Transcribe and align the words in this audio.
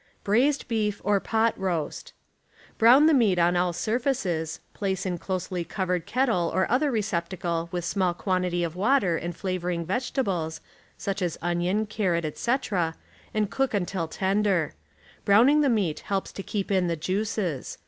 BRAISED 0.23 0.67
BEEF 0.67 0.99
OR 1.03 1.19
POT 1.19 1.55
ROAST— 1.59 2.13
Brown 2.79 3.05
the 3.05 3.13
meat 3.13 3.37
on 3.37 3.55
all 3.55 3.71
surfaces, 3.71 4.59
place 4.73 5.05
in 5.05 5.19
closely 5.19 5.63
covered 5.63 6.07
kettle 6.07 6.49
or 6.51 6.65
other 6.71 6.89
receptacle 6.89 7.69
witli 7.71 7.83
small 7.83 8.15
quantity 8.15 8.63
of 8.63 8.75
water 8.75 9.15
and 9.15 9.35
flavoring 9.37 9.85
vegetables, 9.85 10.59
such 10.97 11.21
as 11.21 11.37
onion, 11.43 11.85
carrot, 11.85 12.25
etc.. 12.25 12.95
and 13.31 13.51
cook 13.51 13.75
until 13.75 14.07
tender. 14.07 14.73
Browning 15.23 15.61
the 15.61 15.69
meat 15.69 16.03
lieljjs 16.07 16.33
to 16.33 16.41
keep 16.41 16.71
in 16.71 16.87
the 16.87 16.95
juices. 16.95 17.77